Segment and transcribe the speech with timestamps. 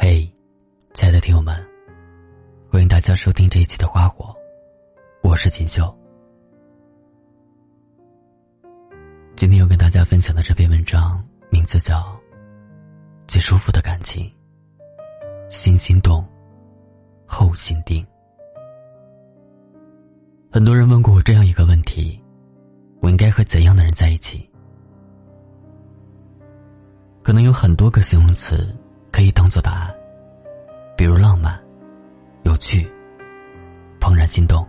[0.00, 0.32] 嘿，
[0.94, 1.52] 亲爱的听友们，
[2.70, 4.26] 欢迎大家收听这一期的《花火》，
[5.28, 5.92] 我是锦绣。
[9.34, 11.20] 今天要跟大家分享的这篇文章
[11.50, 11.98] 名字叫
[13.26, 14.24] 《最舒服的感情》，
[15.50, 16.24] 先心动，
[17.26, 18.06] 后心定。
[20.48, 22.22] 很多人问过我这样一个问题：
[23.00, 24.48] 我应该和怎样的人在一起？
[27.20, 28.72] 可能有很多个形容词。
[29.18, 29.92] 可以当做答案，
[30.96, 31.60] 比如浪漫、
[32.44, 32.88] 有趣、
[33.98, 34.64] 怦然心动。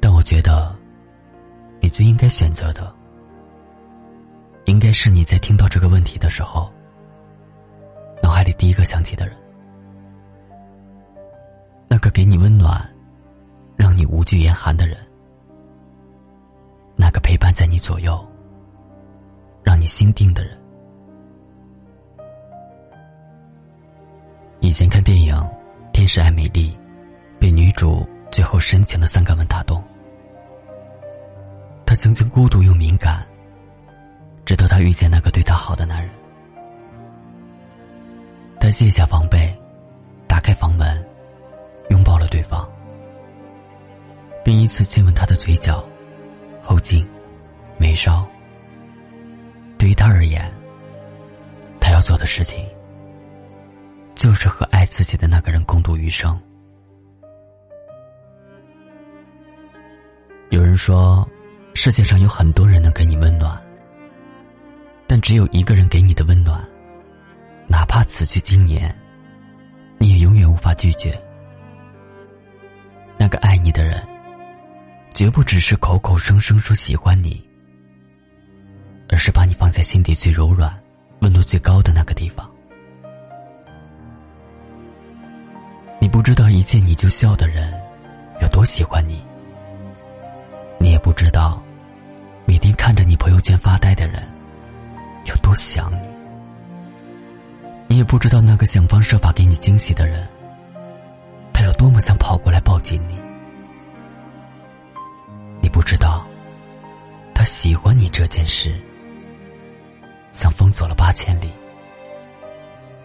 [0.00, 0.74] 但我觉得，
[1.78, 2.90] 你最应该选择的，
[4.64, 6.72] 应该是你在听到这个问题的时候，
[8.22, 9.36] 脑海里第一个想起的人，
[11.88, 12.90] 那个给你温暖、
[13.76, 14.96] 让你无惧严寒的人，
[16.96, 18.18] 那个陪伴在你左右、
[19.62, 20.56] 让你心定的人。
[24.66, 25.32] 以前看电影
[25.92, 26.72] 《天使爱美丽》，
[27.38, 29.80] 被女主最后深情的三个吻打动。
[31.86, 33.24] 她曾经孤独又敏感，
[34.44, 36.12] 直到她遇见那个对她好的男人。
[38.58, 39.56] 她卸下防备，
[40.26, 41.00] 打开房门，
[41.90, 42.68] 拥抱了对方，
[44.44, 45.88] 并依次亲吻他的嘴角、
[46.60, 47.08] 后颈、
[47.78, 48.26] 眉梢。
[49.78, 50.52] 对于他而言，
[51.80, 52.66] 他要做的事情。
[54.26, 56.36] 就是和爱自己的那个人共度余生。
[60.50, 61.24] 有人说，
[61.74, 63.56] 世界上有很多人能给你温暖，
[65.06, 66.60] 但只有一个人给你的温暖，
[67.68, 68.92] 哪怕此去经年，
[69.96, 71.16] 你也永远无法拒绝。
[73.16, 74.04] 那个爱你的人，
[75.14, 77.48] 绝不只是口口声声说喜欢你，
[79.08, 80.76] 而是把你放在心底最柔软、
[81.20, 82.50] 温度最高的那个地方。
[86.16, 87.70] 不知道一见你就笑的人
[88.40, 89.22] 有多喜欢你，
[90.78, 91.62] 你也不知道
[92.46, 94.26] 每天看着你朋友圈发呆的人
[95.26, 96.08] 有多想你，
[97.86, 100.26] 你也不知道那个想方设法给你惊喜的人，
[101.52, 103.18] 他有多么想跑过来抱紧你，
[105.60, 106.26] 你不知道
[107.34, 108.74] 他喜欢你这件事，
[110.32, 111.52] 像风走了八千里，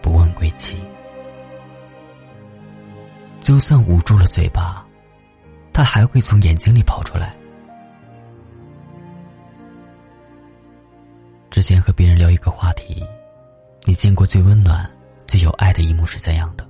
[0.00, 0.80] 不问归期。
[3.42, 4.86] 就算捂住了嘴巴，
[5.72, 7.34] 他还会从眼睛里跑出来。
[11.50, 13.04] 之前和别人聊一个话题，
[13.84, 14.88] 你见过最温暖、
[15.26, 16.64] 最有爱的一幕是怎样的？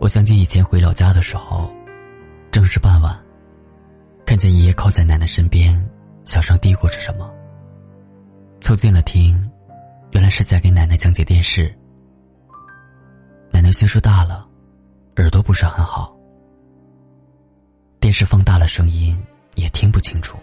[0.00, 1.70] 我想起以前回老家的时候，
[2.50, 3.16] 正是傍晚，
[4.24, 5.78] 看见爷爷靠在奶奶身边，
[6.24, 7.30] 小声嘀咕着什么。
[8.62, 9.38] 凑近了听，
[10.12, 11.72] 原来是在给奶奶讲解电视。
[13.50, 14.46] 奶奶岁数大了，
[15.16, 16.14] 耳朵不是很好，
[18.00, 19.20] 电视放大了声音
[19.56, 20.36] 也听不清楚。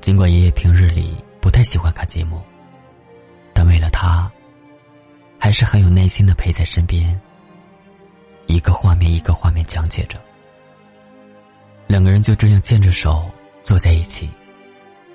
[0.00, 2.40] 尽管爷爷平日里不太喜欢看节目，
[3.52, 4.30] 但为了他，
[5.38, 7.18] 还是很有耐心的陪在身边，
[8.46, 10.20] 一个画面一个画面讲解着。
[11.86, 13.30] 两个人就这样牵着手
[13.62, 14.28] 坐在一起，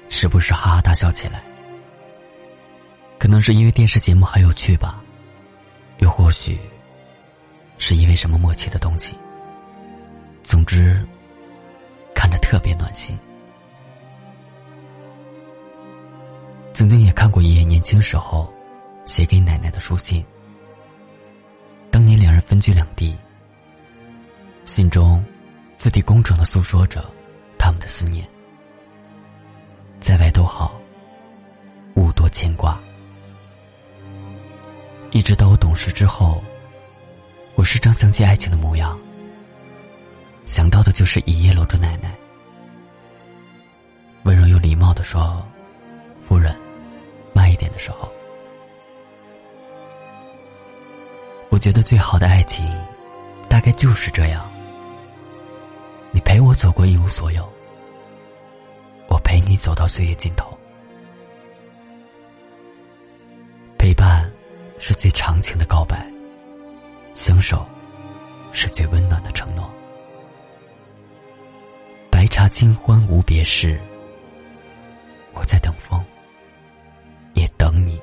[0.10, 1.42] 时不时哈哈大笑起来。
[3.18, 5.04] 可能是因为电视节目很有趣吧。
[6.00, 6.60] 又或许，
[7.78, 9.16] 是因为什么默契的东西。
[10.44, 11.06] 总之，
[12.14, 13.18] 看着特别暖心。
[16.74, 18.52] 曾经也看过爷爷年轻时候
[19.06, 20.24] 写给奶奶的书信。
[21.92, 23.16] 当年两人分居两地，
[24.64, 25.24] 信中
[25.78, 27.04] 字体工整的诉说着
[27.58, 28.26] 他们的思念。
[30.00, 30.80] 在外都好，
[31.96, 32.80] 勿多牵挂。
[35.30, 36.44] 直到我懂事之后，
[37.54, 39.00] 我时常想起爱情的模样，
[40.44, 42.12] 想到的就是一夜搂着奶奶，
[44.24, 45.40] 温柔又礼貌的说
[46.28, 46.58] ：“夫人，
[47.32, 48.12] 慢一点的时候。”
[51.50, 52.66] 我觉得最好的爱情，
[53.48, 54.50] 大概就是这样。
[56.10, 57.48] 你陪我走过一无所有，
[59.08, 60.58] 我陪你走到岁月尽头，
[63.78, 64.28] 陪伴。
[64.80, 66.10] 是最长情的告白，
[67.14, 67.68] 相守
[68.52, 69.70] 是最温暖的承诺。
[72.10, 73.80] 白茶金欢无别事，
[75.34, 76.04] 我在等风，
[77.34, 78.00] 也等你。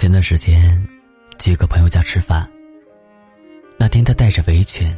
[0.00, 0.82] 前段时间
[1.38, 2.50] 去一个朋友家吃饭，
[3.76, 4.96] 那天他戴着围裙，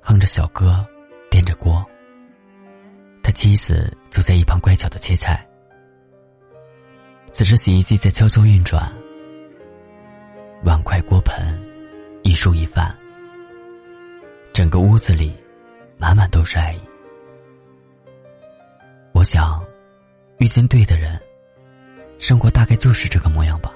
[0.00, 0.84] 哼着小歌，
[1.30, 1.86] 掂着锅。
[3.22, 5.46] 他妻子坐在一旁乖巧的切菜。
[7.30, 8.92] 此时洗衣机在悄悄运转，
[10.64, 11.56] 碗筷锅盆
[12.24, 12.92] 一蔬一饭，
[14.52, 15.32] 整个屋子里
[15.96, 16.80] 满满都是爱意。
[19.12, 19.64] 我想，
[20.38, 21.22] 遇见对的人，
[22.18, 23.72] 生活大概就是这个模样吧。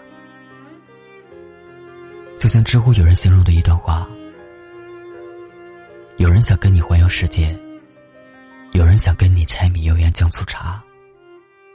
[2.38, 4.08] 就像知乎有人形容的一段话：
[6.18, 7.58] 有人想跟你环游世界，
[8.72, 10.80] 有人想跟你柴米油盐酱醋茶，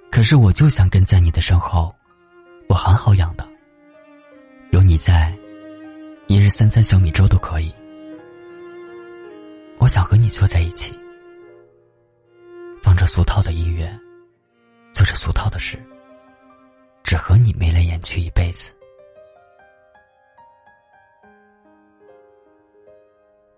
[0.09, 1.93] 可是我就想跟在你的身后，
[2.69, 3.45] 我很好养的。
[4.71, 5.35] 有你在，
[6.27, 7.71] 一日三餐小米粥都可以。
[9.79, 10.97] 我想和你坐在一起，
[12.81, 13.93] 放着俗套的音乐，
[14.93, 15.77] 做着俗套的事，
[17.03, 18.73] 只和你眉来眼去一辈子。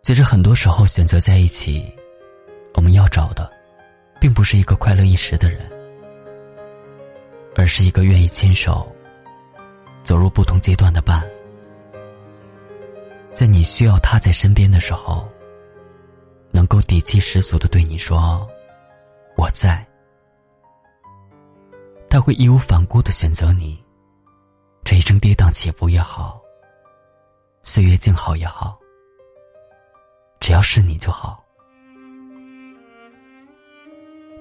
[0.05, 1.91] 其实很多时候，选择在一起，
[2.75, 3.51] 我们要找的，
[4.21, 5.67] 并不是一个快乐一时的人，
[7.55, 8.87] 而是一个愿意牵手
[10.03, 11.27] 走入不同阶段的伴。
[13.33, 15.27] 在你需要他在身边的时候，
[16.51, 18.47] 能够底气十足的对你说
[19.35, 19.83] ：“我在。”
[22.11, 23.83] 他会义无反顾的选择你，
[24.83, 26.39] 这一生跌宕起伏也好，
[27.63, 28.79] 岁月静好也好。
[30.45, 31.43] 只要是你就好，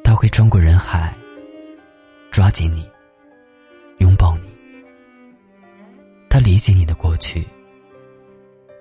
[0.04, 1.14] 他会穿过人海，
[2.30, 2.86] 抓紧你，
[4.00, 4.54] 拥抱你。
[6.28, 7.42] 他理解你的过去，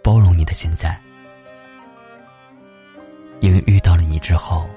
[0.04, 1.02] 包容你的现在，
[3.40, 4.70] 因为遇到了你之后，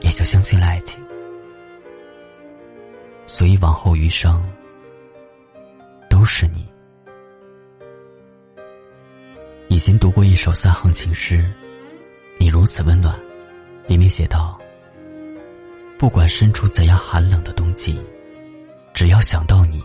[0.00, 0.98] 也就相信了爱情，
[3.26, 4.42] 所以往后余生
[6.08, 6.61] 都是你。
[9.82, 11.44] 前读过一首三行情诗，
[12.38, 13.18] 你如此温暖，
[13.88, 14.56] 里面写道
[15.98, 18.00] ：“不管身处怎样寒冷的冬季，
[18.94, 19.82] 只要想到你，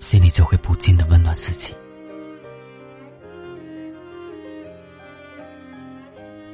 [0.00, 1.74] 心里就会不禁的温暖四起。”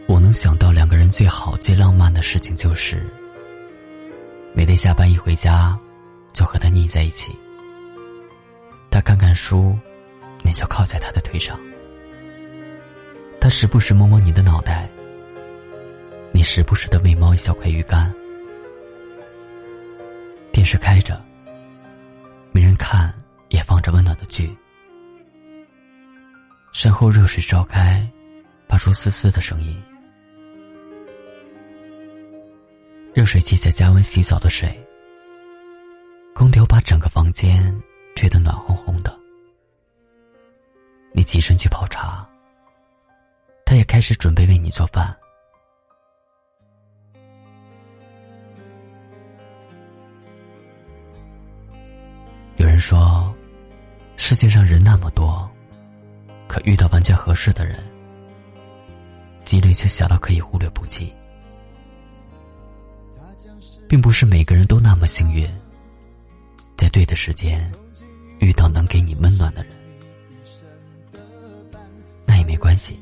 [0.07, 3.05] 我能想到两个人最好最浪漫的事情就是，
[4.53, 5.77] 每天下班一回家，
[6.33, 7.37] 就和他腻在一起。
[8.89, 9.77] 他看看书，
[10.45, 11.59] 你就靠在他的腿上。
[13.45, 14.89] 他时不时摸摸你的脑袋，
[16.33, 18.11] 你时不时的喂猫一小块鱼干。
[20.51, 21.23] 电视开着，
[22.53, 23.13] 没人看，
[23.51, 24.51] 也放着温暖的剧。
[26.73, 28.11] 身后热水烧开，
[28.67, 29.79] 发出嘶嘶的声音。
[33.13, 34.75] 热水器在加温洗澡的水，
[36.35, 37.79] 空调把整个房间
[38.17, 39.15] 吹得暖烘烘的。
[41.13, 42.27] 你起身去泡茶。
[43.85, 45.15] 开始准备为你做饭。
[52.57, 53.35] 有人说，
[54.17, 55.49] 世界上人那么多，
[56.49, 57.79] 可遇到完全合适的人，
[59.45, 61.13] 几率却小到可以忽略不计。
[63.87, 65.49] 并不是每个人都那么幸运，
[66.77, 67.71] 在对的时间
[68.41, 69.73] 遇到能给你温暖的人，
[72.25, 72.99] 那也没关系。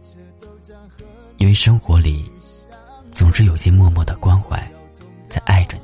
[1.42, 2.30] 因为生活里，
[3.10, 4.64] 总是有些默默的关怀，
[5.28, 5.82] 在爱着你。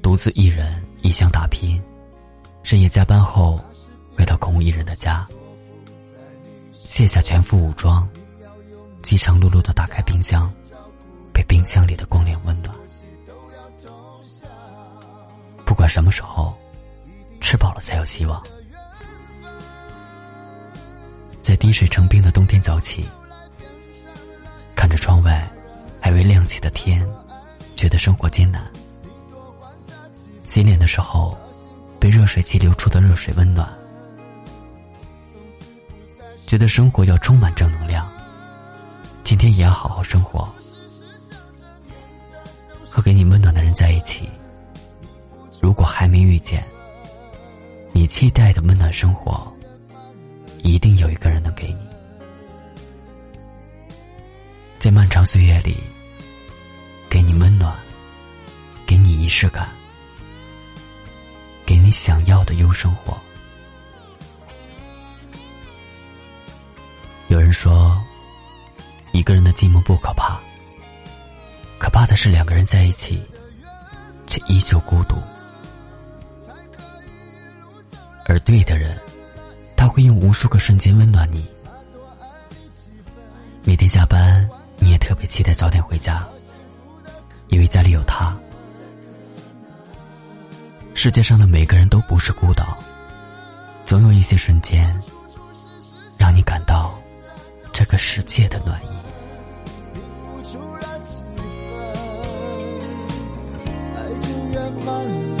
[0.00, 1.78] 独自一人异乡打拼，
[2.62, 3.62] 深夜加班后，
[4.16, 5.28] 回到空无一人的家，
[6.72, 8.08] 卸下全副武装，
[9.02, 10.50] 饥肠辘辘的打开冰箱，
[11.34, 12.74] 被冰箱里的光亮温暖。
[15.66, 16.56] 不管什么时候，
[17.42, 18.42] 吃饱了才有希望。
[21.60, 23.04] 滴水成冰的冬天早起，
[24.74, 25.46] 看着窗外
[26.00, 27.06] 还未亮起的天，
[27.76, 28.66] 觉得生活艰难。
[30.42, 31.36] 洗脸的时候，
[32.00, 33.68] 被热水器流出的热水温暖，
[36.46, 38.10] 觉得生活要充满正能量。
[39.22, 40.48] 今天也要好好生活，
[42.88, 44.30] 和给你温暖的人在一起。
[45.60, 46.66] 如果还没遇见，
[47.92, 49.46] 你期待的温暖生活。
[50.62, 51.78] 一定有一个人能给你，
[54.78, 55.76] 在漫长岁月里，
[57.08, 57.76] 给你温暖，
[58.86, 59.68] 给你仪式感，
[61.66, 63.18] 给你想要的优生活。
[67.28, 68.00] 有人说，
[69.12, 70.40] 一个人的寂寞不可怕，
[71.78, 73.22] 可怕的是两个人在一起，
[74.26, 75.16] 却依旧孤独。
[78.26, 79.00] 而对的人，
[79.80, 81.42] 他会用无数个瞬间温暖你。
[83.64, 84.46] 每天下班，
[84.78, 86.22] 你也特别期待早点回家，
[87.48, 88.36] 因为家里有他。
[90.92, 92.76] 世界上的每个人都不是孤岛，
[93.86, 94.94] 总有一些瞬间，
[96.18, 96.94] 让你感到
[97.72, 98.90] 这个世界的暖意。
[104.52, 105.39] 的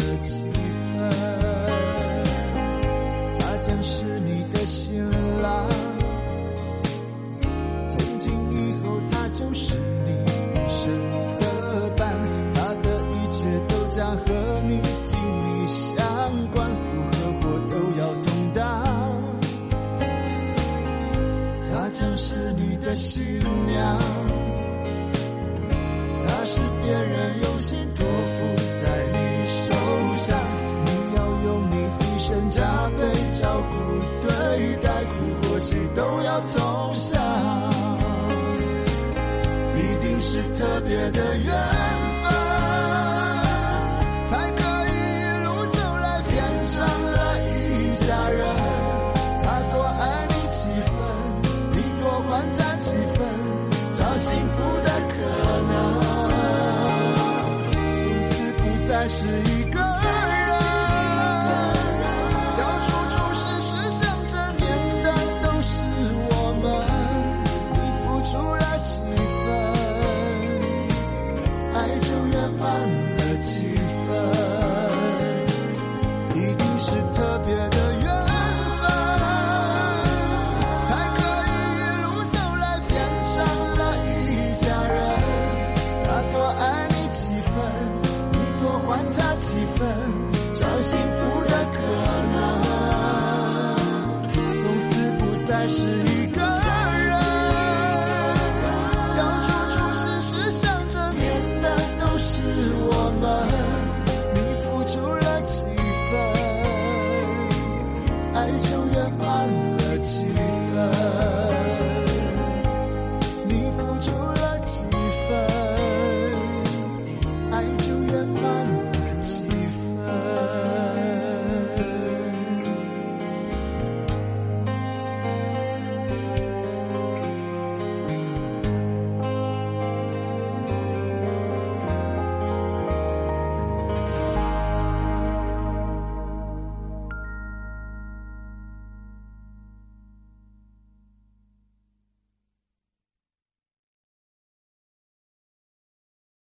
[26.90, 27.49] 的人